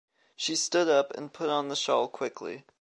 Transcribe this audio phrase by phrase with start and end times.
[0.35, 2.65] She stood up and put on the shawl quickly.